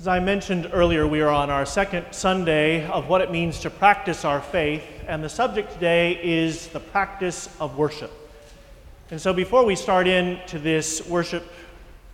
As 0.00 0.08
I 0.08 0.18
mentioned 0.18 0.70
earlier, 0.72 1.06
we 1.06 1.20
are 1.20 1.28
on 1.28 1.50
our 1.50 1.66
second 1.66 2.06
Sunday 2.12 2.86
of 2.86 3.10
what 3.10 3.20
it 3.20 3.30
means 3.30 3.60
to 3.60 3.68
practice 3.68 4.24
our 4.24 4.40
faith, 4.40 4.82
and 5.06 5.22
the 5.22 5.28
subject 5.28 5.74
today 5.74 6.18
is 6.22 6.68
the 6.68 6.80
practice 6.80 7.54
of 7.60 7.76
worship. 7.76 8.10
And 9.10 9.20
so, 9.20 9.34
before 9.34 9.62
we 9.62 9.76
start 9.76 10.06
into 10.08 10.58
this 10.58 11.06
worship 11.06 11.44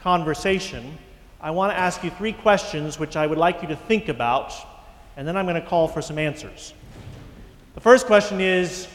conversation, 0.00 0.98
I 1.40 1.52
want 1.52 1.72
to 1.74 1.78
ask 1.78 2.02
you 2.02 2.10
three 2.10 2.32
questions 2.32 2.98
which 2.98 3.14
I 3.14 3.24
would 3.24 3.38
like 3.38 3.62
you 3.62 3.68
to 3.68 3.76
think 3.76 4.08
about, 4.08 4.52
and 5.16 5.24
then 5.28 5.36
I'm 5.36 5.46
going 5.46 5.54
to 5.54 5.68
call 5.68 5.86
for 5.86 6.02
some 6.02 6.18
answers. 6.18 6.74
The 7.74 7.80
first 7.80 8.06
question 8.06 8.40
is 8.40 8.88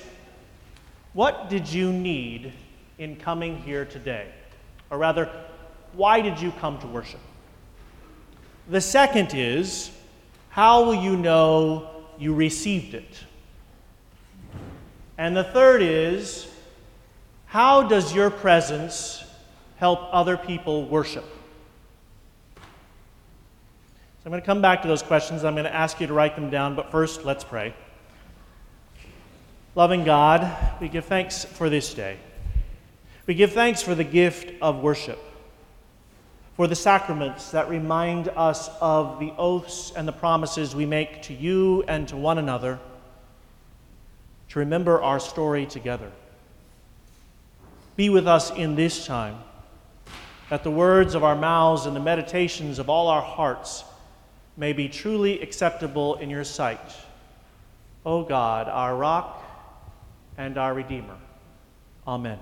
What 1.14 1.50
did 1.50 1.71
you 1.71 1.94
need 1.94 2.52
in 2.98 3.16
coming 3.16 3.55
here 3.55 3.86
today? 3.86 4.28
Or 4.89 4.98
rather, 4.98 5.30
why 5.94 6.20
did 6.20 6.42
you 6.42 6.52
come 6.60 6.78
to 6.80 6.88
worship? 6.88 7.21
The 8.72 8.80
second 8.80 9.34
is, 9.34 9.92
how 10.48 10.86
will 10.86 10.96
you 10.96 11.18
know 11.18 12.06
you 12.18 12.34
received 12.34 12.93
it? 12.93 13.20
And 15.18 15.36
the 15.36 15.43
third 15.43 15.82
is, 15.82 16.50
how 17.48 17.84
does 17.84 18.15
your 18.15 18.29
presence 18.29 19.26
help 19.76 20.00
other 20.14 20.38
people 20.38 20.86
worship? 20.88 21.26
So 22.56 22.62
I'm 24.24 24.32
going 24.32 24.42
to 24.42 24.46
come 24.46 24.62
back 24.62 24.84
to 24.84 24.88
those 24.88 25.04
questions. 25.04 25.43
I'm 25.43 25.56
going 25.56 25.65
to 25.65 25.76
ask 25.76 26.00
you 26.00 26.07
to 26.07 26.14
write 26.14 26.38
them 26.38 26.50
down, 26.50 26.74
but 26.74 26.92
first, 26.92 27.26
let's 27.26 27.43
pray. 27.43 27.74
Loving 29.76 30.06
God, 30.06 30.50
we 30.79 30.88
give 30.88 31.04
thanks 31.04 31.43
for 31.43 31.70
this 31.70 31.93
day. 31.93 32.16
We 33.28 33.34
give 33.34 33.52
thanks 33.52 33.81
for 33.81 33.95
the 33.95 34.06
gift 34.06 34.53
of 34.62 34.81
worship 34.81 35.20
for 36.61 36.67
the 36.67 36.75
sacraments 36.75 37.50
that 37.50 37.67
remind 37.70 38.28
us 38.28 38.70
of 38.81 39.20
the 39.20 39.33
oaths 39.39 39.92
and 39.95 40.08
the 40.08 40.11
promises 40.11 40.75
we 40.75 40.86
make 40.86 41.23
to 41.23 41.34
you 41.34 41.81
and 41.88 42.08
to 42.08 42.16
one 42.16 42.38
another, 42.38 42.78
to 44.48 44.59
remember 44.59 45.02
our 45.02 45.20
story 45.20 45.66
together. 45.66 46.12
Be 47.95 48.09
with 48.09 48.28
us 48.28 48.52
in 48.52 48.76
this 48.76 49.08
time, 49.08 49.39
that 50.52 50.64
the 50.64 50.70
words 50.70 51.16
of 51.16 51.23
our 51.23 51.36
mouths 51.36 51.88
and 51.88 51.95
the 51.95 52.00
meditations 52.00 52.78
of 52.78 52.92
all 52.92 53.08
our 53.08 53.23
hearts 53.23 53.84
may 54.56 54.72
be 54.72 54.88
truly 54.88 55.42
acceptable 55.42 56.14
in 56.17 56.30
your 56.30 56.44
sight. 56.44 56.94
O 58.06 58.22
God, 58.22 58.67
our 58.67 58.95
rock 58.95 59.44
and 60.38 60.59
our 60.59 60.76
Redeemer. 60.76 61.17
Amen. 62.06 62.38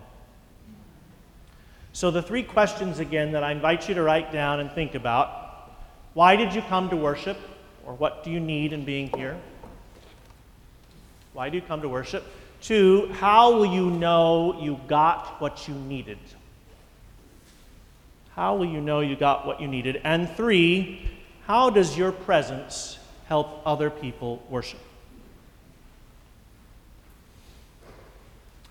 So, 1.91 2.11
the 2.11 2.21
three 2.21 2.43
questions 2.43 2.99
again 2.99 3.31
that 3.31 3.43
I 3.43 3.51
invite 3.51 3.89
you 3.89 3.95
to 3.95 4.03
write 4.03 4.31
down 4.31 4.59
and 4.59 4.71
think 4.71 4.95
about 4.95 5.39
why 6.13 6.35
did 6.35 6.53
you 6.53 6.61
come 6.61 6.89
to 6.89 6.95
worship? 6.95 7.37
Or 7.85 7.93
what 7.93 8.23
do 8.23 8.29
you 8.29 8.39
need 8.39 8.73
in 8.73 8.85
being 8.85 9.09
here? 9.15 9.37
Why 11.33 11.49
do 11.49 11.55
you 11.57 11.61
come 11.61 11.81
to 11.81 11.89
worship? 11.89 12.23
Two, 12.61 13.07
how 13.13 13.53
will 13.53 13.65
you 13.65 13.89
know 13.89 14.59
you 14.61 14.79
got 14.87 15.39
what 15.41 15.67
you 15.67 15.73
needed? 15.73 16.19
How 18.35 18.55
will 18.55 18.65
you 18.65 18.81
know 18.81 18.99
you 18.99 19.15
got 19.15 19.47
what 19.47 19.59
you 19.61 19.67
needed? 19.67 20.01
And 20.03 20.29
three, 20.29 21.09
how 21.45 21.69
does 21.69 21.97
your 21.97 22.11
presence 22.11 22.99
help 23.27 23.61
other 23.65 23.89
people 23.89 24.43
worship? 24.49 24.79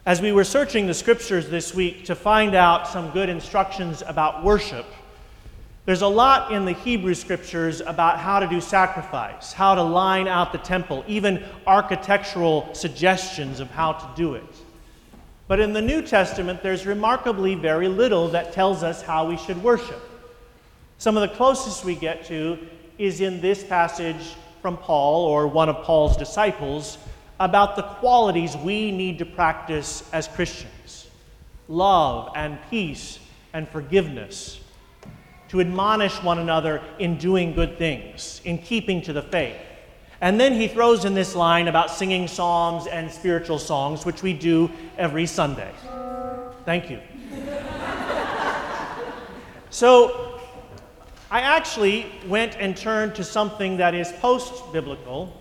As 0.08 0.22
we 0.22 0.32
were 0.32 0.42
searching 0.42 0.86
the 0.86 0.94
scriptures 0.94 1.50
this 1.50 1.74
week 1.74 2.06
to 2.06 2.14
find 2.14 2.54
out 2.54 2.88
some 2.88 3.10
good 3.10 3.28
instructions 3.28 4.02
about 4.06 4.42
worship, 4.42 4.86
there's 5.84 6.00
a 6.00 6.08
lot 6.08 6.50
in 6.50 6.64
the 6.64 6.72
Hebrew 6.72 7.12
scriptures 7.12 7.82
about 7.82 8.18
how 8.18 8.40
to 8.40 8.46
do 8.46 8.58
sacrifice, 8.58 9.52
how 9.52 9.74
to 9.74 9.82
line 9.82 10.26
out 10.26 10.50
the 10.50 10.60
temple, 10.60 11.04
even 11.06 11.44
architectural 11.66 12.74
suggestions 12.74 13.60
of 13.60 13.70
how 13.70 13.92
to 13.92 14.08
do 14.16 14.32
it. 14.32 14.46
But 15.46 15.60
in 15.60 15.74
the 15.74 15.82
New 15.82 16.00
Testament, 16.00 16.62
there's 16.62 16.86
remarkably 16.86 17.54
very 17.54 17.88
little 17.88 18.28
that 18.28 18.54
tells 18.54 18.82
us 18.82 19.02
how 19.02 19.28
we 19.28 19.36
should 19.36 19.62
worship. 19.62 20.00
Some 20.96 21.18
of 21.18 21.28
the 21.28 21.36
closest 21.36 21.84
we 21.84 21.94
get 21.94 22.24
to 22.28 22.56
is 22.96 23.20
in 23.20 23.42
this 23.42 23.62
passage 23.62 24.36
from 24.62 24.78
Paul, 24.78 25.26
or 25.26 25.46
one 25.46 25.68
of 25.68 25.84
Paul's 25.84 26.16
disciples, 26.16 26.96
about 27.40 27.76
the 27.76 27.82
qualities 27.82 28.56
we 28.56 28.90
need 28.90 29.18
to 29.18 29.26
practice 29.26 30.08
as 30.12 30.28
Christians 30.28 30.74
love 31.68 32.32
and 32.34 32.58
peace 32.70 33.18
and 33.52 33.68
forgiveness, 33.68 34.60
to 35.48 35.60
admonish 35.60 36.22
one 36.22 36.38
another 36.38 36.82
in 36.98 37.18
doing 37.18 37.54
good 37.54 37.78
things, 37.78 38.40
in 38.44 38.58
keeping 38.58 39.00
to 39.02 39.12
the 39.12 39.22
faith. 39.22 39.56
And 40.20 40.40
then 40.40 40.54
he 40.54 40.66
throws 40.66 41.04
in 41.04 41.14
this 41.14 41.34
line 41.34 41.68
about 41.68 41.90
singing 41.90 42.26
psalms 42.26 42.86
and 42.86 43.10
spiritual 43.10 43.58
songs, 43.58 44.04
which 44.04 44.22
we 44.22 44.32
do 44.32 44.70
every 44.96 45.26
Sunday. 45.26 45.72
Thank 46.64 46.90
you. 46.90 46.98
so, 49.70 50.40
I 51.30 51.40
actually 51.40 52.06
went 52.26 52.56
and 52.58 52.76
turned 52.76 53.14
to 53.14 53.24
something 53.24 53.76
that 53.76 53.94
is 53.94 54.12
post 54.12 54.72
biblical 54.72 55.37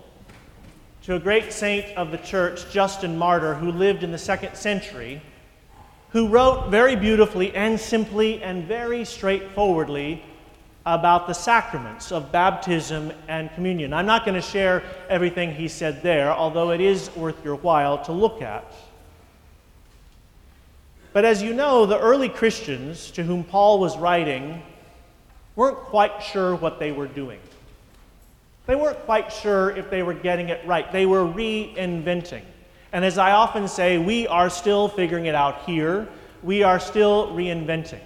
to 1.07 1.15
a 1.15 1.19
great 1.19 1.53
saint 1.53 1.85
of 1.95 2.11
the 2.11 2.17
church, 2.17 2.69
Justin 2.69 3.17
Martyr, 3.17 3.53
who 3.53 3.71
lived 3.71 4.03
in 4.03 4.11
the 4.11 4.17
second 4.17 4.57
century, 4.57 5.21
who 6.09 6.27
wrote 6.27 6.67
very 6.69 6.97
beautifully 6.97 7.55
and 7.55 7.79
simply 7.79 8.43
and 8.43 8.65
very 8.65 9.05
straightforwardly 9.05 10.21
about 10.85 11.25
the 11.25 11.33
sacraments 11.33 12.11
of 12.11 12.29
baptism 12.33 13.13
and 13.29 13.49
communion. 13.53 13.93
I'm 13.93 14.05
not 14.05 14.25
going 14.25 14.35
to 14.35 14.41
share 14.41 14.83
everything 15.07 15.55
he 15.55 15.69
said 15.69 16.03
there, 16.03 16.29
although 16.29 16.71
it 16.71 16.81
is 16.81 17.09
worth 17.15 17.41
your 17.41 17.55
while 17.55 18.03
to 18.03 18.11
look 18.11 18.41
at. 18.41 18.69
But 21.13 21.23
as 21.23 21.41
you 21.41 21.53
know, 21.53 21.85
the 21.85 21.97
early 21.97 22.27
Christians 22.27 23.11
to 23.11 23.23
whom 23.23 23.45
Paul 23.45 23.79
was 23.79 23.97
writing 23.97 24.61
weren't 25.55 25.77
quite 25.77 26.21
sure 26.21 26.53
what 26.57 26.79
they 26.79 26.91
were 26.91 27.07
doing. 27.07 27.39
They 28.67 28.75
weren't 28.75 28.99
quite 29.05 29.31
sure 29.31 29.75
if 29.75 29.89
they 29.89 30.03
were 30.03 30.13
getting 30.13 30.49
it 30.49 30.65
right. 30.67 30.91
They 30.91 31.05
were 31.05 31.23
reinventing. 31.23 32.43
And 32.91 33.03
as 33.05 33.17
I 33.17 33.31
often 33.31 33.67
say, 33.67 33.97
we 33.97 34.27
are 34.27 34.49
still 34.49 34.89
figuring 34.89 35.25
it 35.25 35.35
out 35.35 35.63
here. 35.63 36.07
We 36.43 36.63
are 36.63 36.79
still 36.79 37.29
reinventing. 37.29 38.01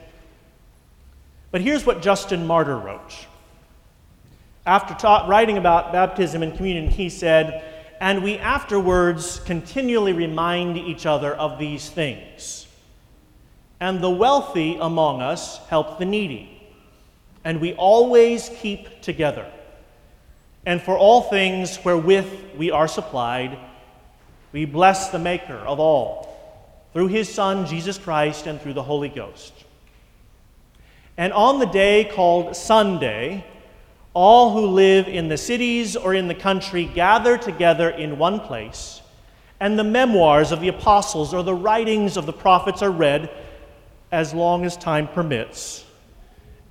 But 1.50 1.62
here's 1.62 1.86
what 1.86 2.02
Justin 2.02 2.46
Martyr 2.46 2.78
wrote. 2.78 3.28
After 4.66 4.94
ta- 4.94 5.26
writing 5.28 5.58
about 5.58 5.92
baptism 5.92 6.44
and 6.44 6.56
communion, 6.56 6.88
he 6.88 7.10
said, 7.10 7.64
And 8.00 8.24
we 8.24 8.38
afterwards 8.38 9.40
continually 9.40 10.14
remind 10.14 10.78
each 10.78 11.08
other 11.08 11.34
of 11.34 11.58
these 11.58 11.90
things. 11.90 12.68
And 13.80 14.00
the 14.00 14.12
wealthy 14.12 14.78
among 14.80 15.24
us 15.24 15.58
help 15.70 15.98
the 15.98 16.06
needy. 16.06 16.70
And 17.44 17.60
we 17.60 17.74
always 17.74 18.50
keep 18.60 19.02
together. 19.02 19.52
And 20.66 20.82
for 20.82 20.98
all 20.98 21.24
things 21.24 21.78
wherewith 21.78 22.56
we 22.56 22.72
are 22.72 22.88
supplied, 22.88 23.58
we 24.52 24.66
bless 24.66 25.10
the 25.10 25.20
Maker 25.20 25.56
of 25.56 25.80
all, 25.80 26.28
through 26.94 27.08
his 27.08 27.34
Son, 27.34 27.66
Jesus 27.66 27.98
Christ, 27.98 28.48
and 28.48 28.62
through 28.62 28.74
the 28.74 28.84
Holy 28.84 29.10
Ghost. 29.10 29.54
And 31.18 31.34
on 31.34 31.60
the 31.60 31.66
day 31.66 32.06
called 32.14 32.56
Sunday, 32.56 33.46
all 34.14 34.52
who 34.52 34.68
live 34.68 35.08
in 35.08 35.30
the 35.30 35.38
cities 35.38 35.96
or 35.96 36.14
in 36.14 36.28
the 36.28 36.36
country 36.36 36.86
gather 36.86 37.38
together 37.38 37.90
in 37.90 38.18
one 38.18 38.40
place, 38.40 39.02
and 39.60 39.80
the 39.80 39.84
memoirs 39.84 40.52
of 40.52 40.60
the 40.60 40.68
apostles 40.68 41.34
or 41.34 41.44
the 41.44 41.54
writings 41.54 42.18
of 42.18 42.26
the 42.26 42.34
prophets 42.34 42.82
are 42.82 42.92
read 42.92 43.30
as 44.12 44.34
long 44.34 44.66
as 44.66 44.76
time 44.76 45.08
permits. 45.08 45.86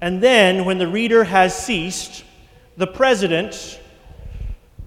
And 0.01 0.23
then, 0.23 0.65
when 0.65 0.79
the 0.79 0.89
reader 0.89 1.25
has 1.25 1.57
ceased, 1.57 2.25
the 2.81 2.87
president 2.87 3.79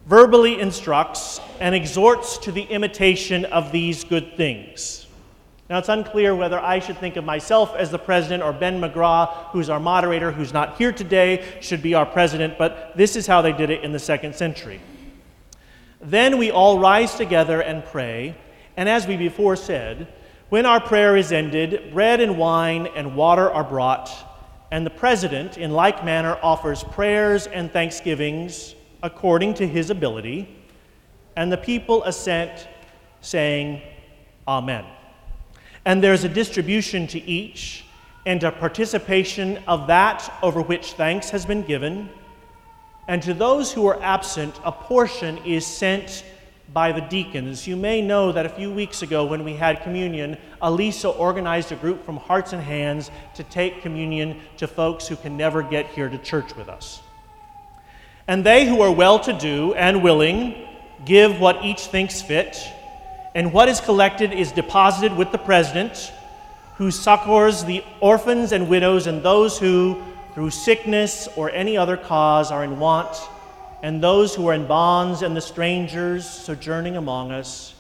verbally 0.07 0.59
instructs 0.59 1.39
and 1.59 1.75
exhorts 1.75 2.39
to 2.39 2.51
the 2.51 2.63
imitation 2.63 3.45
of 3.45 3.71
these 3.71 4.03
good 4.03 4.35
things. 4.35 5.05
Now, 5.69 5.77
it's 5.77 5.89
unclear 5.89 6.33
whether 6.33 6.59
I 6.59 6.79
should 6.79 6.97
think 6.97 7.17
of 7.17 7.23
myself 7.23 7.75
as 7.75 7.91
the 7.91 7.99
president 7.99 8.41
or 8.41 8.51
Ben 8.51 8.81
McGraw, 8.81 9.51
who's 9.51 9.69
our 9.69 9.79
moderator, 9.79 10.31
who's 10.31 10.51
not 10.51 10.75
here 10.75 10.91
today, 10.91 11.45
should 11.61 11.83
be 11.83 11.93
our 11.93 12.03
president, 12.03 12.57
but 12.57 12.97
this 12.97 13.15
is 13.15 13.27
how 13.27 13.43
they 13.43 13.53
did 13.53 13.69
it 13.69 13.83
in 13.83 13.91
the 13.91 13.99
second 13.99 14.33
century. 14.33 14.81
Then 16.01 16.39
we 16.39 16.49
all 16.49 16.79
rise 16.79 17.13
together 17.13 17.61
and 17.61 17.85
pray, 17.85 18.35
and 18.75 18.89
as 18.89 19.05
we 19.05 19.17
before 19.17 19.55
said, 19.55 20.11
when 20.49 20.65
our 20.65 20.81
prayer 20.81 21.15
is 21.15 21.31
ended, 21.31 21.93
bread 21.93 22.21
and 22.21 22.39
wine 22.39 22.87
and 22.95 23.15
water 23.15 23.51
are 23.51 23.63
brought, 23.63 24.32
and 24.73 24.83
the 24.83 24.89
president, 24.89 25.59
in 25.59 25.69
like 25.69 26.03
manner, 26.03 26.35
offers 26.41 26.83
prayers 26.83 27.45
and 27.45 27.71
thanksgivings 27.71 28.73
according 29.03 29.53
to 29.53 29.67
his 29.67 29.91
ability, 29.91 30.49
and 31.35 31.51
the 31.51 31.57
people 31.57 32.03
assent, 32.05 32.67
saying, 33.21 33.79
Amen. 34.47 34.83
And 35.85 36.03
there's 36.03 36.23
a 36.23 36.29
distribution 36.29 37.05
to 37.05 37.21
each, 37.21 37.85
and 38.25 38.43
a 38.43 38.51
participation 38.51 39.59
of 39.67 39.85
that 39.85 40.33
over 40.41 40.59
which 40.59 40.93
thanks 40.93 41.29
has 41.29 41.45
been 41.45 41.61
given, 41.61 42.09
And 43.07 43.21
to 43.21 43.35
those 43.35 43.71
who 43.71 43.85
are 43.85 44.01
absent, 44.01 44.59
a 44.65 44.71
portion 44.71 45.37
is 45.45 45.67
sent 45.67 46.25
by 46.71 46.91
the 46.91 47.01
deacons. 47.01 47.67
You 47.67 47.75
may 47.75 48.01
know 48.01 48.31
that 48.31 48.45
a 48.45 48.49
few 48.49 48.71
weeks 48.71 49.01
ago, 49.01 49.25
when 49.25 49.43
we 49.43 49.55
had 49.55 49.83
communion, 49.83 50.37
Elisa 50.61 51.09
organized 51.09 51.71
a 51.71 51.75
group 51.75 52.05
from 52.05 52.17
Hearts 52.17 52.53
and 52.53 52.61
Hands 52.61 53.11
to 53.35 53.43
take 53.43 53.81
communion 53.81 54.39
to 54.57 54.67
folks 54.67 55.07
who 55.07 55.15
can 55.15 55.35
never 55.35 55.61
get 55.61 55.87
here 55.87 56.09
to 56.09 56.17
church 56.17 56.55
with 56.55 56.69
us. 56.69 57.01
And 58.27 58.45
they 58.45 58.65
who 58.65 58.81
are 58.81 58.91
well 58.91 59.19
to 59.19 59.33
do 59.33 59.73
and 59.73 60.01
willing 60.01 60.67
give 61.05 61.39
what 61.39 61.63
each 61.63 61.81
thinks 61.87 62.21
fit, 62.21 62.57
and 63.35 63.51
what 63.51 63.67
is 63.67 63.81
collected 63.81 64.31
is 64.31 64.51
deposited 64.51 65.17
with 65.17 65.31
the 65.31 65.37
president, 65.37 66.13
who 66.75 66.91
succors 66.91 67.63
the 67.65 67.83
orphans 67.99 68.51
and 68.51 68.69
widows 68.69 69.07
and 69.07 69.21
those 69.21 69.59
who, 69.59 70.01
through 70.33 70.49
sickness 70.49 71.27
or 71.35 71.51
any 71.51 71.75
other 71.75 71.97
cause, 71.97 72.51
are 72.51 72.63
in 72.63 72.79
want, 72.79 73.15
and 73.83 74.01
those 74.01 74.33
who 74.33 74.47
are 74.47 74.53
in 74.53 74.65
bonds 74.65 75.21
and 75.21 75.35
the 75.35 75.41
strangers 75.41 76.27
sojourning 76.27 76.95
among 76.95 77.31
us, 77.31 77.75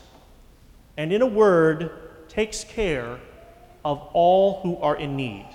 and 0.97 1.13
in 1.13 1.21
a 1.21 1.25
word, 1.25 1.91
takes 2.27 2.65
care 2.65 3.17
of 3.85 3.99
all 4.11 4.59
who 4.61 4.75
are 4.77 4.97
in 4.97 5.15
need. 5.15 5.47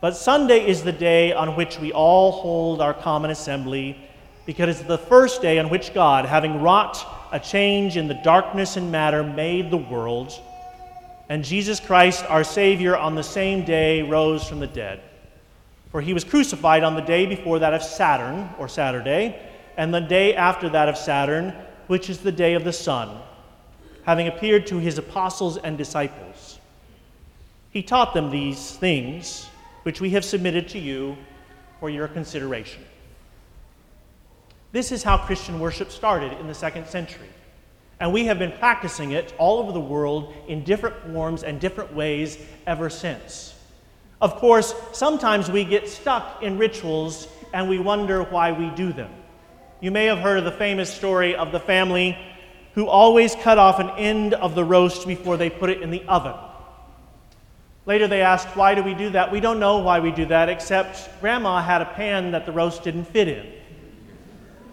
But 0.00 0.16
Sunday 0.16 0.64
is 0.64 0.84
the 0.84 0.92
day 0.92 1.32
on 1.32 1.56
which 1.56 1.80
we 1.80 1.92
all 1.92 2.30
hold 2.30 2.80
our 2.80 2.94
common 2.94 3.32
assembly 3.32 3.98
because 4.46 4.68
it's 4.68 4.86
the 4.86 4.98
first 4.98 5.42
day 5.42 5.58
on 5.58 5.68
which 5.68 5.92
God, 5.92 6.24
having 6.24 6.62
wrought 6.62 7.04
a 7.32 7.40
change 7.40 7.96
in 7.96 8.06
the 8.06 8.14
darkness 8.14 8.76
and 8.76 8.92
matter, 8.92 9.24
made 9.24 9.68
the 9.72 9.76
world. 9.76 10.32
And 11.28 11.42
Jesus 11.42 11.80
Christ, 11.80 12.24
our 12.28 12.44
Savior, 12.44 12.96
on 12.96 13.16
the 13.16 13.24
same 13.24 13.64
day 13.64 14.02
rose 14.02 14.48
from 14.48 14.60
the 14.60 14.68
dead. 14.68 15.00
For 15.90 16.00
he 16.00 16.12
was 16.12 16.24
crucified 16.24 16.82
on 16.82 16.94
the 16.94 17.00
day 17.00 17.26
before 17.26 17.58
that 17.60 17.74
of 17.74 17.82
Saturn, 17.82 18.50
or 18.58 18.68
Saturday, 18.68 19.40
and 19.76 19.92
the 19.92 20.00
day 20.00 20.34
after 20.34 20.68
that 20.70 20.88
of 20.88 20.96
Saturn, 20.96 21.54
which 21.86 22.10
is 22.10 22.18
the 22.18 22.32
day 22.32 22.54
of 22.54 22.64
the 22.64 22.72
sun, 22.72 23.18
having 24.04 24.28
appeared 24.28 24.66
to 24.68 24.78
his 24.78 24.98
apostles 24.98 25.56
and 25.56 25.78
disciples. 25.78 26.58
He 27.70 27.82
taught 27.82 28.14
them 28.14 28.30
these 28.30 28.72
things, 28.72 29.46
which 29.82 30.00
we 30.00 30.10
have 30.10 30.24
submitted 30.24 30.68
to 30.70 30.78
you 30.78 31.16
for 31.78 31.90
your 31.90 32.08
consideration. 32.08 32.82
This 34.72 34.92
is 34.92 35.02
how 35.02 35.18
Christian 35.18 35.60
worship 35.60 35.90
started 35.90 36.32
in 36.40 36.46
the 36.46 36.54
second 36.54 36.86
century. 36.86 37.28
And 37.98 38.12
we 38.12 38.26
have 38.26 38.38
been 38.38 38.52
practicing 38.52 39.12
it 39.12 39.32
all 39.38 39.58
over 39.58 39.72
the 39.72 39.80
world 39.80 40.34
in 40.48 40.64
different 40.64 40.96
forms 41.12 41.42
and 41.42 41.60
different 41.60 41.94
ways 41.94 42.38
ever 42.66 42.90
since. 42.90 43.54
Of 44.20 44.36
course, 44.36 44.74
sometimes 44.92 45.50
we 45.50 45.64
get 45.64 45.88
stuck 45.88 46.42
in 46.42 46.56
rituals 46.56 47.28
and 47.52 47.68
we 47.68 47.78
wonder 47.78 48.22
why 48.22 48.52
we 48.52 48.70
do 48.70 48.92
them. 48.92 49.10
You 49.80 49.90
may 49.90 50.06
have 50.06 50.18
heard 50.18 50.38
of 50.38 50.44
the 50.44 50.52
famous 50.52 50.92
story 50.92 51.34
of 51.36 51.52
the 51.52 51.60
family 51.60 52.16
who 52.74 52.86
always 52.86 53.34
cut 53.34 53.58
off 53.58 53.78
an 53.78 53.90
end 53.90 54.34
of 54.34 54.54
the 54.54 54.64
roast 54.64 55.06
before 55.06 55.36
they 55.36 55.50
put 55.50 55.70
it 55.70 55.82
in 55.82 55.90
the 55.90 56.02
oven. 56.04 56.34
Later 57.84 58.08
they 58.08 58.22
asked, 58.22 58.56
Why 58.56 58.74
do 58.74 58.82
we 58.82 58.94
do 58.94 59.10
that? 59.10 59.30
We 59.30 59.40
don't 59.40 59.60
know 59.60 59.78
why 59.78 60.00
we 60.00 60.10
do 60.10 60.26
that, 60.26 60.48
except 60.48 61.08
Grandma 61.20 61.62
had 61.62 61.82
a 61.82 61.86
pan 61.86 62.32
that 62.32 62.46
the 62.46 62.52
roast 62.52 62.82
didn't 62.82 63.04
fit 63.04 63.28
in. 63.28 63.46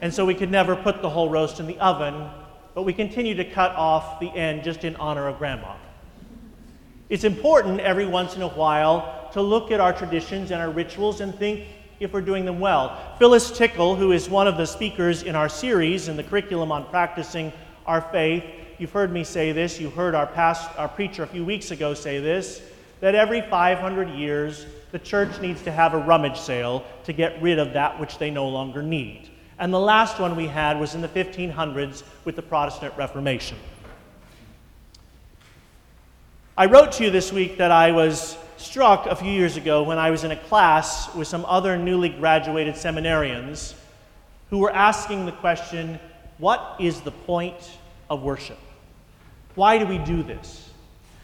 And 0.02 0.14
so 0.14 0.26
we 0.26 0.36
could 0.36 0.52
never 0.52 0.76
put 0.76 1.02
the 1.02 1.10
whole 1.10 1.30
roast 1.30 1.60
in 1.60 1.68
the 1.68 1.80
oven, 1.80 2.30
but 2.74 2.84
we 2.84 2.94
continue 2.94 3.36
to 3.36 3.46
cut 3.46 3.76
off 3.76 4.20
the 4.20 4.30
end 4.30 4.64
just 4.64 4.84
in 4.84 4.96
honor 4.96 5.28
of 5.28 5.38
Grandma. 5.38 5.76
It's 7.10 7.24
important 7.24 7.80
every 7.82 8.06
once 8.06 8.36
in 8.36 8.42
a 8.42 8.50
while 8.50 9.23
to 9.34 9.42
look 9.42 9.72
at 9.72 9.80
our 9.80 9.94
traditions 9.94 10.52
and 10.52 10.62
our 10.62 10.70
rituals 10.70 11.20
and 11.22 11.36
think 11.36 11.68
if 12.00 12.14
we're 12.14 12.22
doing 12.22 12.46
them 12.46 12.60
well. 12.60 13.16
Phyllis 13.20 13.52
Tickle, 13.52 13.96
who 13.96 14.12
is 14.12 14.30
one 14.30 14.48
of 14.48 14.58
the 14.58 14.66
speakers 14.66 15.24
in 15.24 15.36
our 15.36 15.50
series 15.50 16.08
in 16.08 16.16
the 16.16 16.24
curriculum 16.24 16.72
on 16.72 16.86
practicing 16.86 17.52
our 17.86 18.02
faith, 18.02 18.44
you've 18.78 18.92
heard 18.92 19.12
me 19.12 19.24
say 19.24 19.52
this, 19.52 19.80
you 19.80 19.90
heard 19.90 20.16
our 20.16 20.28
past 20.28 20.70
our 20.78 20.88
preacher 20.88 21.24
a 21.24 21.28
few 21.28 21.44
weeks 21.44 21.72
ago 21.72 21.94
say 21.94 22.20
this, 22.20 22.62
that 23.00 23.16
every 23.16 23.42
500 23.42 24.10
years 24.10 24.66
the 24.92 25.00
church 25.00 25.42
needs 25.42 25.62
to 25.64 25.72
have 25.72 25.94
a 25.94 25.98
rummage 25.98 26.40
sale 26.40 26.86
to 27.04 27.14
get 27.14 27.42
rid 27.42 27.58
of 27.58 27.74
that 27.74 28.00
which 28.00 28.18
they 28.18 28.30
no 28.30 28.48
longer 28.48 28.84
need. 28.84 29.30
And 29.58 29.74
the 29.74 29.80
last 29.80 30.20
one 30.20 30.36
we 30.36 30.48
had 30.48 30.80
was 30.80 30.96
in 30.96 31.02
the 31.02 31.08
1500s 31.08 32.04
with 32.26 32.36
the 32.36 32.42
Protestant 32.42 32.94
Reformation. 32.98 33.58
I 36.56 36.68
wrote 36.68 36.92
to 36.94 37.04
you 37.04 37.10
this 37.10 37.32
week 37.32 37.58
that 37.58 37.72
I 37.72 37.92
was 37.92 38.38
struck 38.64 39.06
a 39.08 39.16
few 39.16 39.32
years 39.32 39.58
ago 39.58 39.84
when 39.84 39.98
I 39.98 40.10
was 40.10 40.24
in 40.24 40.32
a 40.32 40.38
class 40.38 41.14
with 41.14 41.28
some 41.28 41.46
other 41.46 41.78
newly 41.78 42.08
graduated 42.08 42.76
seminarians 42.76 43.74
who 44.50 44.60
were 44.60 44.72
asking 44.72 45.26
the 45.26 45.34
question 45.34 46.00
what 46.38 46.78
is 46.80 47.02
the 47.02 47.12
point 47.12 47.78
of 48.10 48.24
worship? 48.24 48.58
Why 49.56 49.78
do 49.78 49.86
we 49.86 49.98
do 49.98 50.24
this? 50.24 50.70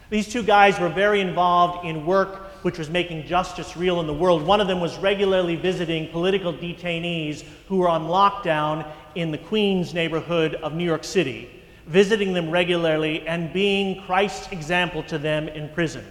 These 0.09 0.27
two 0.27 0.43
guys 0.43 0.79
were 0.79 0.89
very 0.89 1.21
involved 1.21 1.85
in 1.85 2.05
work 2.05 2.63
which 2.63 2.77
was 2.77 2.89
making 2.89 3.25
justice 3.25 3.77
real 3.77 4.01
in 4.01 4.07
the 4.07 4.13
world. 4.13 4.43
One 4.43 4.59
of 4.59 4.67
them 4.67 4.81
was 4.81 4.97
regularly 4.97 5.55
visiting 5.55 6.09
political 6.09 6.53
detainees 6.53 7.45
who 7.67 7.77
were 7.77 7.87
on 7.87 8.07
lockdown 8.07 8.85
in 9.15 9.31
the 9.31 9.37
Queens 9.37 9.93
neighborhood 9.93 10.55
of 10.55 10.73
New 10.73 10.83
York 10.83 11.05
City, 11.05 11.49
visiting 11.87 12.33
them 12.33 12.51
regularly 12.51 13.25
and 13.25 13.53
being 13.53 14.03
Christ's 14.03 14.51
example 14.51 15.03
to 15.03 15.17
them 15.17 15.47
in 15.47 15.69
prison. 15.69 16.05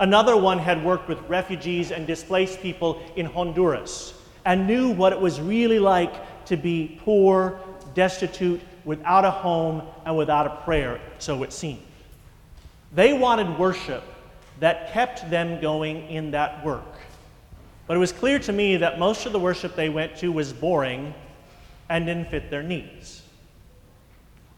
Another 0.00 0.34
one 0.34 0.58
had 0.58 0.82
worked 0.82 1.08
with 1.08 1.20
refugees 1.28 1.90
and 1.90 2.06
displaced 2.06 2.62
people 2.62 3.02
in 3.16 3.26
Honduras 3.26 4.14
and 4.46 4.66
knew 4.66 4.90
what 4.90 5.12
it 5.12 5.20
was 5.20 5.40
really 5.40 5.78
like 5.78 6.46
to 6.46 6.56
be 6.56 6.98
poor, 7.04 7.60
destitute, 7.92 8.62
without 8.86 9.26
a 9.26 9.30
home, 9.30 9.82
and 10.06 10.16
without 10.16 10.46
a 10.46 10.56
prayer, 10.64 10.98
so 11.18 11.42
it 11.42 11.52
seemed. 11.52 11.82
They 12.94 13.12
wanted 13.12 13.58
worship 13.58 14.02
that 14.58 14.90
kept 14.90 15.28
them 15.28 15.60
going 15.60 16.08
in 16.08 16.30
that 16.30 16.64
work. 16.64 16.82
But 17.86 17.96
it 17.96 18.00
was 18.00 18.10
clear 18.10 18.38
to 18.38 18.52
me 18.54 18.78
that 18.78 18.98
most 18.98 19.26
of 19.26 19.32
the 19.32 19.38
worship 19.38 19.76
they 19.76 19.90
went 19.90 20.16
to 20.16 20.32
was 20.32 20.52
boring 20.52 21.12
and 21.90 22.06
didn't 22.06 22.30
fit 22.30 22.50
their 22.50 22.62
needs. 22.62 23.22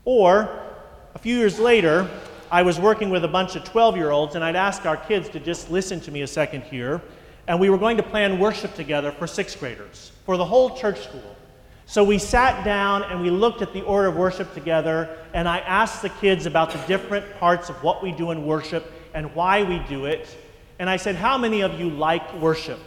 Or, 0.04 0.48
a 1.14 1.18
few 1.18 1.36
years 1.36 1.58
later, 1.58 2.08
I 2.52 2.60
was 2.60 2.78
working 2.78 3.08
with 3.08 3.24
a 3.24 3.28
bunch 3.28 3.56
of 3.56 3.64
12 3.64 3.96
year 3.96 4.10
olds, 4.10 4.34
and 4.34 4.44
I'd 4.44 4.56
ask 4.56 4.84
our 4.84 4.98
kids 4.98 5.30
to 5.30 5.40
just 5.40 5.70
listen 5.70 6.02
to 6.02 6.10
me 6.10 6.20
a 6.20 6.26
second 6.26 6.64
here. 6.64 7.00
And 7.48 7.58
we 7.58 7.70
were 7.70 7.78
going 7.78 7.96
to 7.96 8.02
plan 8.02 8.38
worship 8.38 8.74
together 8.74 9.10
for 9.10 9.26
sixth 9.26 9.58
graders, 9.58 10.12
for 10.26 10.36
the 10.36 10.44
whole 10.44 10.76
church 10.76 11.00
school. 11.00 11.34
So 11.86 12.04
we 12.04 12.18
sat 12.18 12.62
down 12.62 13.04
and 13.04 13.22
we 13.22 13.30
looked 13.30 13.62
at 13.62 13.72
the 13.72 13.80
order 13.80 14.08
of 14.08 14.16
worship 14.16 14.52
together, 14.52 15.18
and 15.32 15.48
I 15.48 15.60
asked 15.60 16.02
the 16.02 16.10
kids 16.10 16.44
about 16.44 16.72
the 16.72 16.78
different 16.86 17.24
parts 17.40 17.70
of 17.70 17.82
what 17.82 18.02
we 18.02 18.12
do 18.12 18.32
in 18.32 18.44
worship 18.44 18.92
and 19.14 19.34
why 19.34 19.62
we 19.62 19.78
do 19.88 20.04
it. 20.04 20.28
And 20.78 20.90
I 20.90 20.98
said, 20.98 21.16
How 21.16 21.38
many 21.38 21.62
of 21.62 21.80
you 21.80 21.88
like 21.88 22.34
worship? 22.34 22.80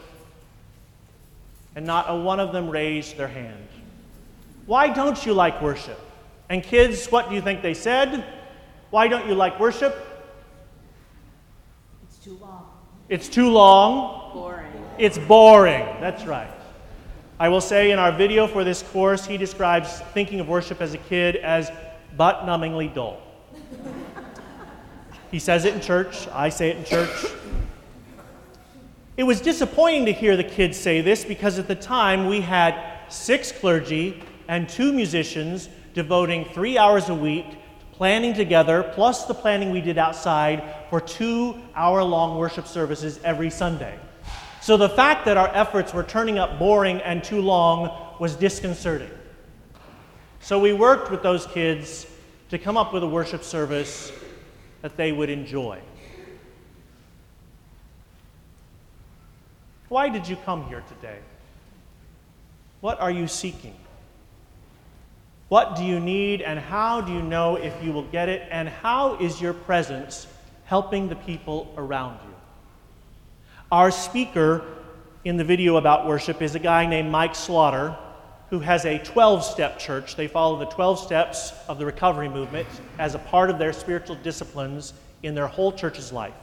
And 1.76 1.88
not 1.88 2.06
a 2.08 2.16
one 2.16 2.40
of 2.40 2.52
them 2.52 2.70
raised 2.70 3.18
their 3.18 3.28
hand. 3.28 3.68
Why 4.68 4.90
don't 4.90 5.26
you 5.26 5.34
like 5.34 5.60
worship? 5.60 6.00
And 6.50 6.62
kids, 6.62 7.08
what 7.08 7.30
do 7.30 7.36
you 7.36 7.42
think 7.42 7.64
they 7.64 7.74
said? 7.74 8.24
Why 8.96 9.10
don't 9.10 9.28
you 9.28 9.36
like 9.36 9.60
worship? 9.60 9.94
It's 12.04 12.16
too 12.16 12.38
long. 12.42 12.66
It's 13.10 13.28
too 13.28 13.50
long. 13.50 14.32
Boring. 14.32 14.72
It's 14.98 15.18
boring. 15.18 15.84
That's 16.00 16.24
right. 16.24 16.50
I 17.38 17.50
will 17.50 17.60
say 17.60 17.92
in 17.92 18.00
our 18.00 18.14
video 18.14 18.48
for 18.48 18.64
this 18.64 18.84
course, 18.84 19.26
he 19.26 19.36
describes 19.36 20.00
thinking 20.14 20.40
of 20.40 20.48
worship 20.48 20.80
as 20.80 20.94
a 20.94 20.98
kid 20.98 21.36
as 21.36 21.70
butt 22.16 22.46
numbingly 22.46 22.94
dull. 22.94 23.22
He 25.30 25.40
says 25.40 25.66
it 25.66 25.74
in 25.74 25.82
church, 25.82 26.30
I 26.30 26.48
say 26.48 26.70
it 26.70 26.78
in 26.78 26.86
church. 26.86 27.26
It 29.18 29.24
was 29.24 29.42
disappointing 29.42 30.06
to 30.06 30.14
hear 30.14 30.38
the 30.38 30.44
kids 30.46 30.80
say 30.80 31.02
this 31.02 31.26
because 31.26 31.60
at 31.60 31.68
the 31.68 31.76
time 31.76 32.28
we 32.28 32.40
had 32.40 32.80
six 33.10 33.52
clergy 33.52 34.24
and 34.48 34.70
two 34.70 34.94
musicians 34.94 35.68
devoting 35.94 36.46
three 36.46 36.78
hours 36.78 37.10
a 37.10 37.14
week 37.14 37.46
planning 37.96 38.34
together, 38.34 38.84
plus 38.94 39.26
the 39.26 39.34
planning 39.34 39.72
we 39.72 39.80
did 39.80 39.98
outside 39.98 40.62
for 40.90 41.00
two 41.00 41.56
hour 41.76 42.04
long 42.04 42.38
worship 42.38 42.68
services 42.68 43.20
every 43.24 43.50
Sunday. 43.50 43.98
So 44.62 44.76
the 44.76 44.90
fact 44.90 45.26
that 45.26 45.38
our 45.38 45.48
efforts 45.50 45.94
were 45.94 46.04
turning 46.04 46.38
up 46.38 46.60
boring 46.60 47.00
and 47.02 47.24
too 47.24 47.40
long 47.40 48.18
was 48.20 48.36
disconcerting. 48.36 49.12
So 50.42 50.60
we 50.60 50.74
worked 50.74 51.10
with 51.10 51.24
those 51.24 51.46
kids 51.48 52.06
to 52.50 52.58
come 52.58 52.76
up 52.76 52.92
with 52.92 53.04
a 53.04 53.08
worship 53.08 53.44
service 53.44 54.12
that 54.82 54.98
they 54.98 55.12
would 55.12 55.30
enjoy. 55.30 55.80
Why 59.88 60.10
did 60.10 60.28
you 60.28 60.36
come 60.36 60.66
here 60.68 60.84
today? 60.88 61.20
What 62.82 63.00
are 63.00 63.12
you 63.12 63.28
seeking? 63.28 63.76
What 65.48 65.76
do 65.76 65.84
you 65.84 66.00
need, 66.00 66.42
and 66.42 66.60
how 66.60 67.02
do 67.02 67.14
you 67.14 67.22
know 67.22 67.56
if 67.56 67.74
you 67.84 67.92
will 67.92 68.08
get 68.08 68.30
it? 68.30 68.48
And 68.50 68.68
how 68.68 69.16
is 69.20 69.40
your 69.40 69.54
presence 69.54 70.26
helping 70.66 71.08
the 71.08 71.16
people 71.16 71.72
around 71.78 72.18
you? 72.26 72.34
Our 73.72 73.92
speaker 73.92 74.64
in 75.24 75.38
the 75.38 75.44
video 75.44 75.78
about 75.78 76.08
worship 76.08 76.42
is 76.42 76.56
a 76.56 76.60
guy 76.60 76.88
named 76.88 77.12
Mike 77.12 77.36
Slaughter 77.36 77.96
who 78.50 78.60
has 78.60 78.86
a 78.86 78.98
12 79.00 79.44
step 79.44 79.78
church. 79.78 80.16
They 80.16 80.28
follow 80.28 80.58
the 80.58 80.66
12 80.66 81.00
steps 81.00 81.54
of 81.68 81.78
the 81.78 81.86
recovery 81.86 82.30
movement 82.30 82.68
as 82.98 83.14
a 83.14 83.20
part 83.20 83.50
of 83.52 83.60
their 83.60 83.74
spiritual 83.74 84.16
disciplines 84.16 84.94
in 85.22 85.36
their 85.36 85.48
whole 85.48 85.72
church's 85.72 86.12
life. 86.12 86.34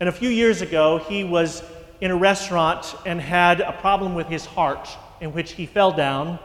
And 0.00 0.08
a 0.08 0.12
few 0.12 0.28
years 0.28 0.60
ago, 0.60 0.98
he 0.98 1.22
was 1.22 1.62
in 2.00 2.10
a 2.10 2.16
restaurant 2.16 2.94
and 3.06 3.20
had 3.20 3.60
a 3.60 3.72
problem 3.72 4.14
with 4.14 4.26
his 4.26 4.44
heart, 4.44 4.88
in 5.20 5.32
which 5.32 5.52
he 5.52 5.66
fell 5.66 5.92
down 5.92 6.38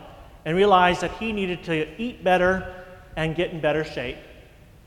and 0.45 0.55
realized 0.55 1.01
that 1.01 1.12
he 1.12 1.31
needed 1.31 1.63
to 1.63 2.01
eat 2.01 2.24
better 2.24 2.86
and 3.15 3.36
get 3.36 3.51
in 3.51 3.62
better 3.62 3.83
shape. 3.83 4.17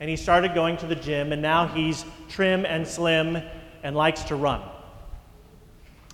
And 0.01 0.11
he 0.11 0.17
started 0.17 0.55
going 0.55 0.77
to 0.79 0.87
the 0.87 0.97
gym, 0.97 1.33
and 1.33 1.41
now 1.41 1.67
he's 1.67 2.05
trim 2.29 2.65
and 2.67 2.87
slim 2.87 3.41
and 3.83 3.95
likes 3.95 4.25
to 4.25 4.37
run. 4.37 4.61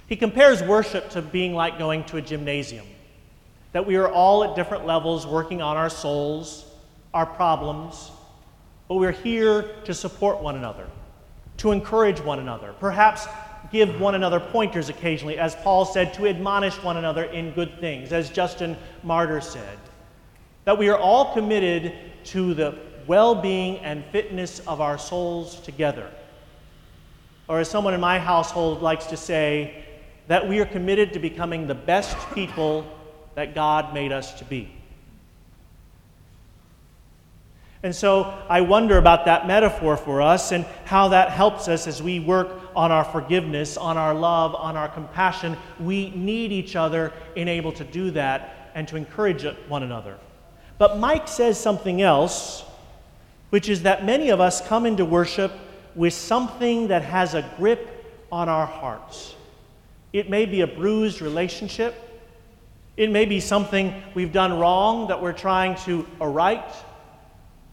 He 0.06 0.16
compares 0.16 0.62
worship 0.62 1.10
to 1.10 1.22
being 1.22 1.54
like 1.54 1.78
going 1.78 2.04
to 2.04 2.16
a 2.16 2.22
gymnasium, 2.22 2.86
that 3.72 3.86
we 3.86 3.96
are 3.96 4.10
all 4.10 4.44
at 4.44 4.56
different 4.56 4.84
levels 4.84 5.26
working 5.26 5.62
on 5.62 5.76
our 5.76 5.88
souls, 5.88 6.66
our 7.14 7.26
problems, 7.26 8.10
but 8.88 8.96
we're 8.96 9.12
here 9.12 9.62
to 9.84 9.94
support 9.94 10.42
one 10.42 10.56
another, 10.56 10.86
to 11.58 11.70
encourage 11.70 12.20
one 12.20 12.40
another, 12.40 12.74
perhaps 12.80 13.26
give 13.70 14.00
one 14.00 14.14
another 14.14 14.40
pointers 14.40 14.88
occasionally, 14.88 15.38
as 15.38 15.54
Paul 15.56 15.84
said, 15.84 16.14
to 16.14 16.26
admonish 16.26 16.82
one 16.82 16.96
another 16.96 17.24
in 17.24 17.52
good 17.52 17.78
things, 17.80 18.12
as 18.12 18.30
Justin 18.30 18.76
Martyr 19.02 19.40
said. 19.40 19.78
That 20.64 20.78
we 20.78 20.88
are 20.88 20.98
all 20.98 21.32
committed 21.32 21.94
to 22.24 22.54
the 22.54 22.78
well 23.06 23.34
being 23.34 23.78
and 23.78 24.04
fitness 24.06 24.60
of 24.60 24.80
our 24.80 24.98
souls 24.98 25.60
together. 25.60 26.10
Or, 27.48 27.60
as 27.60 27.68
someone 27.68 27.94
in 27.94 28.00
my 28.00 28.18
household 28.18 28.82
likes 28.82 29.06
to 29.06 29.16
say, 29.16 29.84
that 30.28 30.48
we 30.48 30.60
are 30.60 30.66
committed 30.66 31.12
to 31.14 31.18
becoming 31.18 31.66
the 31.66 31.74
best 31.74 32.16
people 32.34 32.86
that 33.34 33.54
God 33.54 33.92
made 33.92 34.12
us 34.12 34.34
to 34.34 34.44
be. 34.44 34.70
And 37.82 37.94
so 37.96 38.38
I 38.48 38.60
wonder 38.60 38.98
about 38.98 39.24
that 39.24 39.46
metaphor 39.46 39.96
for 39.96 40.20
us 40.20 40.52
and 40.52 40.66
how 40.84 41.08
that 41.08 41.30
helps 41.30 41.66
us 41.66 41.86
as 41.86 42.02
we 42.02 42.20
work 42.20 42.48
on 42.76 42.92
our 42.92 43.04
forgiveness, 43.04 43.78
on 43.78 43.96
our 43.96 44.14
love, 44.14 44.54
on 44.54 44.76
our 44.76 44.88
compassion. 44.88 45.56
We 45.78 46.10
need 46.10 46.52
each 46.52 46.76
other 46.76 47.12
in 47.36 47.48
able 47.48 47.72
to 47.72 47.84
do 47.84 48.10
that 48.10 48.70
and 48.74 48.86
to 48.88 48.96
encourage 48.96 49.46
one 49.68 49.82
another. 49.82 50.18
But 50.76 50.98
Mike 50.98 51.26
says 51.26 51.58
something 51.58 52.02
else, 52.02 52.64
which 53.48 53.68
is 53.68 53.82
that 53.82 54.04
many 54.04 54.28
of 54.28 54.40
us 54.40 54.66
come 54.66 54.84
into 54.84 55.04
worship 55.04 55.52
with 55.94 56.12
something 56.12 56.88
that 56.88 57.02
has 57.02 57.34
a 57.34 57.50
grip 57.56 58.26
on 58.30 58.48
our 58.48 58.66
hearts. 58.66 59.34
It 60.12 60.28
may 60.28 60.44
be 60.44 60.60
a 60.60 60.66
bruised 60.66 61.22
relationship. 61.22 61.94
It 62.96 63.10
may 63.10 63.24
be 63.24 63.40
something 63.40 64.02
we've 64.14 64.32
done 64.32 64.58
wrong 64.58 65.08
that 65.08 65.22
we're 65.22 65.32
trying 65.32 65.76
to 65.86 66.06
right. 66.20 66.64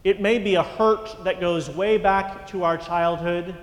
It 0.08 0.22
may 0.22 0.40
be 0.40 0.56
a 0.56 0.64
hurt 0.64 1.22
that 1.26 1.42
goes 1.42 1.70
way 1.70 1.98
back 1.98 2.48
to 2.48 2.64
our 2.64 2.78
childhood. 2.78 3.54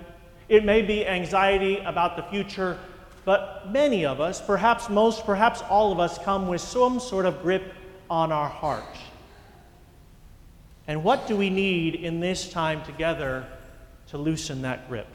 It 0.47 0.63
may 0.63 0.83
be 0.83 1.03
anxiety 1.03 1.79
about 1.79 2.15
the 2.15 2.21
future. 2.21 2.77
But 3.23 3.71
many 3.71 4.05
of 4.05 4.21
us, 4.21 4.41
perhaps 4.41 4.87
most, 4.87 5.25
perhaps 5.25 5.63
all 5.63 5.91
of 5.91 5.99
us, 5.99 6.19
come 6.19 6.47
with 6.47 6.61
some 6.61 6.99
sort 6.99 7.25
of 7.25 7.41
grip 7.41 7.73
on 8.11 8.31
our 8.31 8.47
heart. 8.47 8.95
And 10.87 11.03
what 11.03 11.25
do 11.25 11.35
we 11.35 11.49
need 11.49 11.95
in 11.95 12.19
this 12.19 12.47
time 12.47 12.83
together 12.83 13.47
to 14.09 14.19
loosen 14.19 14.61
that 14.61 14.87
grip? 14.87 15.07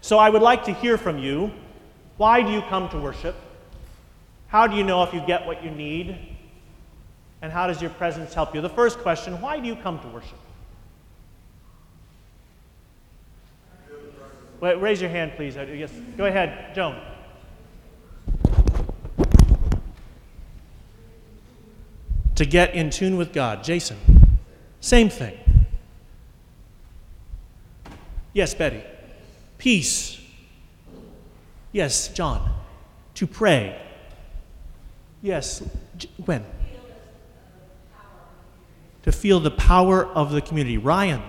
So 0.00 0.18
I 0.18 0.30
would 0.30 0.42
like 0.42 0.64
to 0.64 0.72
hear 0.72 0.98
from 0.98 1.18
you. 1.20 1.52
Why 2.16 2.42
do 2.42 2.50
you 2.50 2.62
come 2.62 2.88
to 2.88 2.98
worship? 2.98 3.36
How 4.48 4.66
do 4.66 4.74
you 4.76 4.82
know 4.82 5.04
if 5.04 5.14
you 5.14 5.20
get 5.20 5.46
what 5.46 5.62
you 5.62 5.70
need? 5.70 6.37
And 7.40 7.52
how 7.52 7.66
does 7.66 7.80
your 7.80 7.90
presence 7.90 8.34
help 8.34 8.54
you? 8.54 8.60
The 8.60 8.68
first 8.68 8.98
question 8.98 9.40
why 9.40 9.60
do 9.60 9.66
you 9.66 9.76
come 9.76 10.00
to 10.00 10.08
worship? 10.08 10.38
Wait, 14.60 14.74
raise 14.80 15.00
your 15.00 15.10
hand, 15.10 15.32
please. 15.36 15.56
Uh, 15.56 15.62
yes, 15.62 15.92
go 16.16 16.24
ahead, 16.24 16.74
Joan. 16.74 17.00
To 22.34 22.44
get 22.44 22.74
in 22.74 22.90
tune 22.90 23.16
with 23.16 23.32
God. 23.32 23.62
Jason. 23.62 23.98
Same 24.80 25.08
thing. 25.08 25.38
Yes, 28.32 28.52
Betty. 28.54 28.82
Peace. 29.58 30.20
Yes, 31.70 32.08
John. 32.08 32.52
To 33.14 33.26
pray. 33.28 33.80
Yes, 35.22 35.62
Gwen 36.24 36.44
to 39.08 39.12
feel 39.12 39.40
the 39.40 39.50
power 39.50 40.04
of 40.04 40.32
the 40.32 40.42
community. 40.42 40.76
Ryan. 40.76 41.22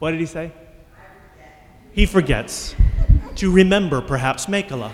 What 0.00 0.10
did 0.10 0.18
he 0.18 0.26
say? 0.26 0.50
He 1.92 2.06
forgets. 2.06 2.74
to 3.36 3.52
remember, 3.52 4.00
perhaps, 4.00 4.46
Makala. 4.46 4.92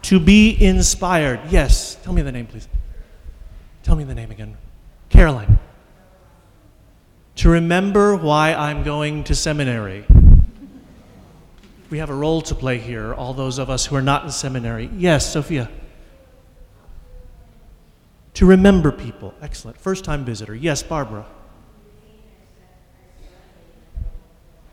to 0.00 0.18
be 0.18 0.56
inspired. 0.58 1.40
Yes. 1.50 1.96
Tell 1.96 2.14
me 2.14 2.22
the 2.22 2.32
name, 2.32 2.46
please. 2.46 2.68
Tell 3.82 3.96
me 3.96 4.04
the 4.04 4.14
name 4.14 4.30
again. 4.30 4.56
Caroline. 5.10 5.58
To 7.34 7.50
remember 7.50 8.16
why 8.16 8.54
I'm 8.54 8.82
going 8.82 9.24
to 9.24 9.34
seminary. 9.34 10.06
We 11.88 11.98
have 11.98 12.10
a 12.10 12.14
role 12.14 12.42
to 12.42 12.54
play 12.54 12.78
here, 12.78 13.14
all 13.14 13.32
those 13.32 13.58
of 13.58 13.70
us 13.70 13.86
who 13.86 13.94
are 13.94 14.02
not 14.02 14.24
in 14.24 14.30
seminary. 14.30 14.90
Yes, 14.96 15.32
Sophia. 15.32 15.70
To 18.34 18.46
remember 18.46 18.90
people. 18.90 19.34
Excellent. 19.40 19.78
First 19.78 20.04
time 20.04 20.24
visitor. 20.24 20.54
Yes, 20.54 20.82
Barbara. 20.82 21.24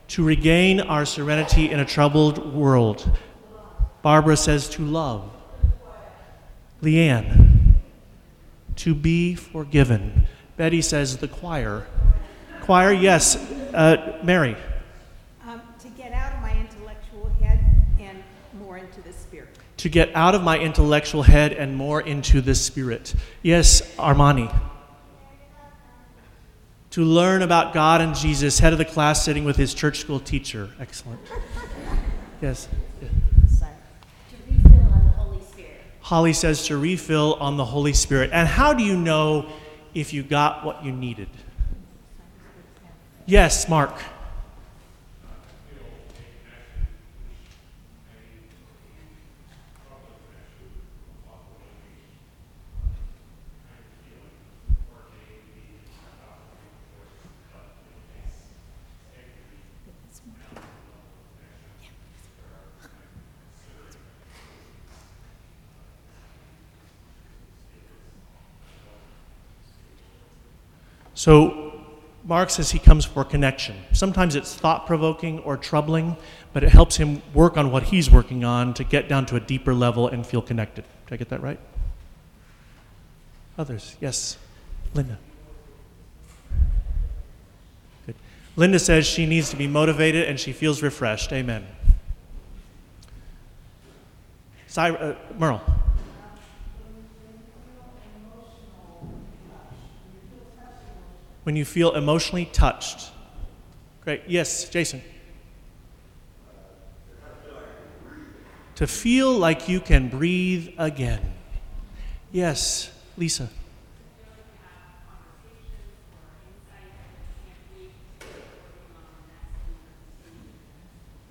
To 0.09 0.23
regain 0.23 0.79
our 0.79 1.05
serenity 1.05 1.71
in 1.71 1.79
a 1.79 1.85
troubled 1.85 2.53
world. 2.53 3.09
Barbara 4.01 4.35
says 4.35 4.67
to 4.69 4.83
love. 4.83 5.29
Leanne. 6.81 7.75
To 8.77 8.95
be 8.95 9.35
forgiven. 9.35 10.27
Betty 10.57 10.81
says 10.81 11.17
the 11.17 11.27
choir. 11.27 11.87
Choir, 12.61 12.91
yes. 12.91 13.35
Uh, 13.73 14.19
Mary. 14.23 14.57
To 19.83 19.89
get 19.89 20.15
out 20.15 20.33
of 20.33 20.41
my 20.41 20.57
intellectual 20.57 21.23
head 21.23 21.51
and 21.51 21.75
more 21.75 21.99
into 21.99 22.39
the 22.39 22.55
spirit. 22.55 23.13
Yes, 23.41 23.81
Armani. 23.97 24.49
To 26.91 27.03
learn 27.03 27.41
about 27.41 27.73
God 27.73 27.99
and 27.99 28.15
Jesus, 28.15 28.59
head 28.59 28.71
of 28.71 28.79
the 28.79 28.85
class 28.85 29.25
sitting 29.25 29.43
with 29.43 29.57
his 29.57 29.73
church 29.73 29.99
school 29.99 30.21
teacher. 30.21 30.69
Excellent. 30.79 31.19
Yes. 32.41 32.69
Holly 35.99 36.31
says 36.31 36.67
to 36.67 36.77
refill 36.77 37.33
on 37.41 37.57
the 37.57 37.65
Holy 37.65 37.91
Spirit. 37.91 38.29
And 38.31 38.47
how 38.47 38.71
do 38.71 38.85
you 38.85 38.95
know 38.95 39.49
if 39.93 40.13
you 40.13 40.23
got 40.23 40.63
what 40.63 40.85
you 40.85 40.93
needed? 40.93 41.27
Yes, 43.25 43.67
Mark. 43.67 44.01
So, 71.23 71.71
Mark 72.25 72.49
says 72.49 72.71
he 72.71 72.79
comes 72.79 73.05
for 73.05 73.23
connection. 73.23 73.77
Sometimes 73.93 74.35
it's 74.35 74.53
thought 74.53 74.85
provoking 74.85 75.39
or 75.39 75.55
troubling, 75.55 76.17
but 76.51 76.65
it 76.65 76.69
helps 76.69 76.97
him 76.97 77.21
work 77.33 77.55
on 77.55 77.71
what 77.71 77.83
he's 77.83 78.11
working 78.11 78.43
on 78.43 78.73
to 78.73 78.83
get 78.83 79.07
down 79.07 79.25
to 79.27 79.37
a 79.37 79.39
deeper 79.39 79.73
level 79.73 80.09
and 80.09 80.27
feel 80.27 80.41
connected. 80.41 80.83
Did 81.05 81.13
I 81.13 81.15
get 81.15 81.29
that 81.29 81.41
right? 81.41 81.61
Others? 83.57 83.95
Yes. 84.01 84.37
Linda. 84.93 85.17
Good. 88.05 88.15
Linda 88.57 88.77
says 88.77 89.07
she 89.07 89.25
needs 89.25 89.49
to 89.51 89.55
be 89.55 89.65
motivated 89.65 90.27
and 90.27 90.37
she 90.37 90.51
feels 90.51 90.83
refreshed. 90.83 91.31
Amen. 91.31 91.65
Cy- 94.67 94.89
uh, 94.89 95.15
Merle. 95.39 95.61
When 101.43 101.55
you 101.55 101.65
feel 101.65 101.93
emotionally 101.93 102.45
touched. 102.45 103.11
Great. 104.01 104.23
Yes, 104.27 104.69
Jason. 104.69 105.01
To 108.75 108.87
feel 108.87 109.31
like 109.31 109.69
you 109.69 109.79
can 109.79 110.09
breathe 110.09 110.69
again. 110.77 111.33
Yes, 112.31 112.91
Lisa. 113.17 113.49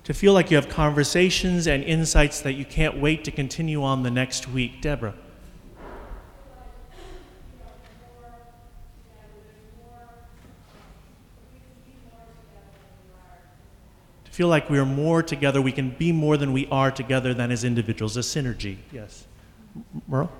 To 0.04 0.14
feel 0.14 0.32
like 0.32 0.50
you 0.50 0.56
have 0.56 0.68
conversations 0.68 1.66
and 1.66 1.84
insights 1.84 2.40
that 2.40 2.54
you 2.54 2.64
can't 2.64 2.98
wait 3.00 3.24
to 3.24 3.30
continue 3.30 3.82
on 3.82 4.02
the 4.02 4.10
next 4.10 4.48
week. 4.48 4.80
Deborah. 4.80 5.14
Feel 14.32 14.48
like 14.48 14.70
we 14.70 14.78
are 14.78 14.86
more 14.86 15.22
together, 15.22 15.60
we 15.60 15.72
can 15.72 15.90
be 15.90 16.10
more 16.10 16.38
than 16.38 16.54
we 16.54 16.66
are 16.70 16.90
together 16.90 17.34
than 17.34 17.50
as 17.50 17.64
individuals, 17.64 18.16
a 18.16 18.20
synergy. 18.20 18.78
Yes. 18.90 19.26
Merle? 20.08 20.32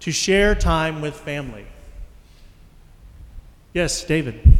To 0.00 0.12
share 0.12 0.54
time 0.54 1.00
with 1.00 1.14
family. 1.14 1.66
Yes, 3.72 4.04
David. 4.04 4.58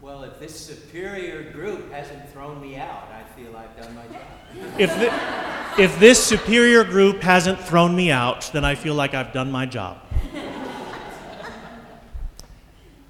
Well, 0.00 0.24
if 0.24 0.40
this 0.40 0.58
superior 0.58 1.50
group 1.52 1.92
hasn't 1.92 2.30
thrown 2.30 2.60
me 2.60 2.76
out, 2.76 3.08
I 3.12 3.24
feel 3.38 3.54
I've 3.54 3.76
done 3.76 3.94
my 3.94 4.06
job. 4.06 4.80
If, 4.80 4.90
the, 4.98 5.82
if 5.82 5.98
this 6.00 6.22
superior 6.22 6.84
group 6.84 7.20
hasn't 7.20 7.60
thrown 7.60 7.94
me 7.94 8.10
out, 8.10 8.50
then 8.54 8.64
I 8.64 8.76
feel 8.76 8.94
like 8.94 9.12
I've 9.12 9.32
done 9.34 9.52
my 9.52 9.66
job. 9.66 9.98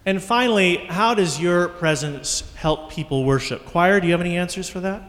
And 0.04 0.22
finally, 0.22 0.78
how 0.88 1.14
does 1.14 1.40
your 1.40 1.68
presence 1.68 2.52
help 2.56 2.90
people 2.90 3.24
worship? 3.24 3.64
Choir, 3.66 4.00
do 4.00 4.06
you 4.06 4.12
have 4.12 4.20
any 4.20 4.36
answers 4.36 4.68
for 4.68 4.80
that? 4.80 5.02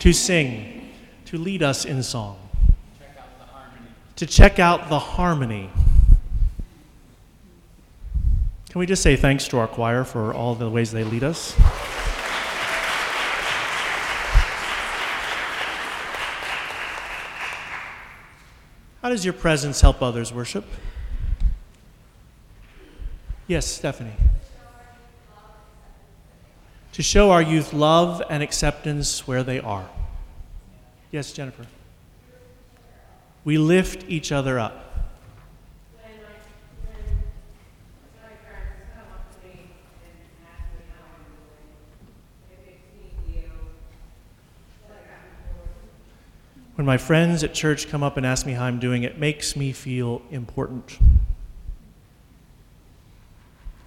To 0.00 0.12
sing, 0.12 0.90
to 1.26 1.38
lead 1.38 1.62
us 1.62 1.84
in 1.84 2.02
song, 2.02 2.38
to 4.16 4.26
check 4.26 4.58
out 4.58 4.88
the 4.88 4.98
harmony. 4.98 5.70
Can 8.70 8.78
we 8.78 8.86
just 8.86 9.02
say 9.02 9.16
thanks 9.16 9.48
to 9.48 9.58
our 9.58 9.66
choir 9.66 10.04
for 10.04 10.32
all 10.32 10.54
the 10.54 10.70
ways 10.70 10.92
they 10.92 11.04
lead 11.04 11.24
us? 11.24 11.54
How 19.02 19.08
does 19.08 19.24
your 19.24 19.34
presence 19.34 19.80
help 19.80 20.02
others 20.02 20.32
worship? 20.32 20.64
Yes, 23.50 23.66
Stephanie. 23.66 24.12
To 26.92 27.02
show 27.02 27.32
our 27.32 27.42
youth 27.42 27.72
love 27.72 28.22
and 28.30 28.44
acceptance 28.44 29.26
where 29.26 29.42
they 29.42 29.58
are. 29.58 29.90
Yes, 31.10 31.32
Jennifer. 31.32 31.66
We 33.44 33.58
lift 33.58 34.04
each 34.08 34.30
other 34.30 34.60
up. 34.60 35.08
When 46.76 46.86
my 46.86 46.98
friends 46.98 47.42
at 47.42 47.52
church 47.52 47.88
come 47.88 48.04
up 48.04 48.16
and 48.16 48.24
ask 48.24 48.46
me 48.46 48.52
how 48.52 48.66
I'm 48.66 48.78
doing, 48.78 49.02
it 49.02 49.18
makes 49.18 49.56
me 49.56 49.72
feel 49.72 50.22
important. 50.30 51.00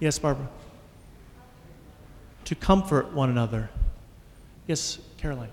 Yes, 0.00 0.18
Barbara? 0.18 0.48
To 2.44 2.54
comfort 2.54 3.12
one 3.12 3.30
another. 3.30 3.70
Yes, 4.66 4.98
Caroline? 5.18 5.50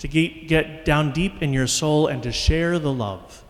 To 0.00 0.08
get, 0.08 0.48
get 0.48 0.84
down 0.84 1.12
deep 1.12 1.42
in 1.42 1.52
your 1.52 1.66
soul 1.66 2.06
and 2.06 2.22
to 2.22 2.32
share 2.32 2.78
the 2.78 2.92
love. 2.92 3.42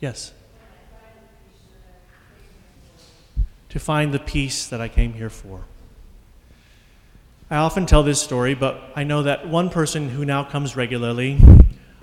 Yes? 0.00 0.32
to 3.68 3.78
find 3.78 4.12
the 4.12 4.18
peace 4.18 4.66
that 4.66 4.80
I 4.80 4.88
came 4.88 5.12
here 5.12 5.30
for. 5.30 5.64
I 7.50 7.56
often 7.56 7.86
tell 7.86 8.02
this 8.02 8.20
story, 8.20 8.52
but 8.52 8.78
I 8.94 9.04
know 9.04 9.22
that 9.22 9.48
one 9.48 9.70
person 9.70 10.10
who 10.10 10.26
now 10.26 10.44
comes 10.44 10.76
regularly 10.76 11.40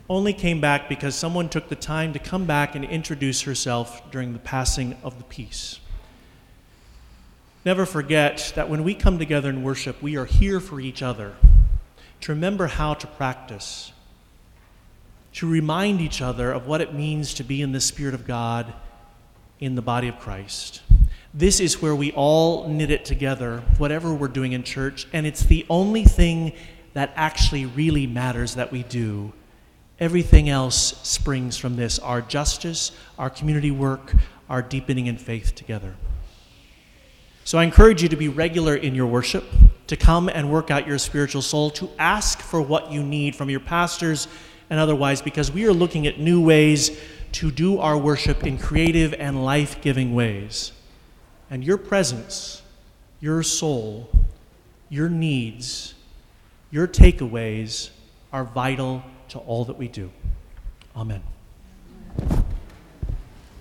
only 0.10 0.34
came 0.34 0.60
back 0.60 0.90
because 0.90 1.14
someone 1.14 1.50
took 1.50 1.70
the 1.70 1.76
time 1.76 2.14
to 2.14 2.20
come 2.20 2.46
back 2.46 2.74
and 2.74 2.84
introduce 2.84 3.44
herself 3.44 4.02
during 4.10 4.34
the 4.34 4.40
passing 4.40 4.98
of 5.04 5.20
the 5.20 5.24
peace. 5.24 5.80
Never 7.64 7.86
forget 7.86 8.54
that 8.56 8.70
when 8.70 8.84
we 8.84 8.96
come 8.96 9.20
together 9.20 9.52
in 9.52 9.62
worship, 9.62 10.02
we 10.02 10.18
are 10.18 10.26
here 10.26 10.60
for 10.60 10.80
each 10.80 11.04
other, 11.04 11.36
to 12.22 12.32
remember 12.32 12.66
how 12.66 12.96
to 12.96 13.06
practice, 13.06 13.92
to 15.34 15.48
remind 15.48 16.02
each 16.02 16.24
other 16.24 16.52
of 16.52 16.66
what 16.66 16.82
it 16.82 16.92
means 16.92 17.36
to 17.36 17.44
be 17.44 17.62
in 17.62 17.72
the 17.72 17.82
Spirit 17.82 18.16
of 18.16 18.26
God 18.26 18.74
in 19.60 19.76
the 19.76 19.84
body 19.84 20.08
of 20.08 20.18
Christ. 20.18 20.82
This 21.38 21.60
is 21.60 21.82
where 21.82 21.94
we 21.94 22.14
all 22.14 22.70
knit 22.70 22.90
it 22.90 23.04
together, 23.04 23.62
whatever 23.78 24.14
we're 24.14 24.30
doing 24.30 24.54
in 24.54 24.64
church, 24.64 25.06
and 25.12 25.28
it's 25.28 25.44
the 25.44 25.66
only 25.70 26.06
thing 26.06 26.54
that 26.94 27.12
actually 27.18 27.66
really 27.66 28.08
matters 28.08 28.56
that 28.56 28.72
we 28.72 28.84
do. 28.84 29.34
Everything 30.00 30.48
else 30.48 30.98
springs 31.04 31.58
from 31.58 31.76
this 31.76 32.00
our 32.00 32.22
justice, 32.22 32.94
our 33.20 33.30
community 33.30 33.70
work, 33.70 34.14
our 34.50 34.62
deepening 34.62 35.08
in 35.08 35.18
faith 35.18 35.54
together. 35.56 35.96
So 37.44 37.58
I 37.58 37.66
encourage 37.66 38.02
you 38.02 38.08
to 38.08 38.16
be 38.16 38.30
regular 38.30 38.78
in 38.78 38.96
your 38.96 39.08
worship, 39.08 39.44
to 39.88 39.98
come 39.98 40.30
and 40.30 40.50
work 40.50 40.72
out 40.72 40.88
your 40.88 40.98
spiritual 40.98 41.42
soul, 41.42 41.70
to 41.72 41.90
ask 42.00 42.40
for 42.40 42.62
what 42.62 42.94
you 42.94 43.04
need 43.04 43.36
from 43.36 43.50
your 43.50 43.60
pastors 43.60 44.30
and 44.70 44.80
otherwise, 44.80 45.22
because 45.22 45.52
we 45.52 45.66
are 45.66 45.74
looking 45.74 46.08
at 46.08 46.18
new 46.18 46.42
ways 46.42 46.98
to 47.34 47.52
do 47.52 47.78
our 47.80 47.98
worship 47.98 48.46
in 48.46 48.58
creative 48.58 49.14
and 49.16 49.44
life 49.44 49.82
giving 49.82 50.16
ways 50.16 50.72
and 51.50 51.64
your 51.64 51.78
presence, 51.78 52.62
your 53.20 53.44
soul, 53.44 54.10
your 54.90 55.10
needs, 55.10 55.94
your 56.72 56.88
takeaways 56.88 57.90
are 58.32 58.44
vital 58.44 59.04
to 59.30 59.40
all 59.40 59.66
that 59.66 59.78
we 59.78 59.88
do. 59.88 60.12
Amen. 60.96 61.22